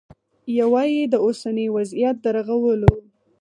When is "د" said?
1.13-1.15, 2.23-2.25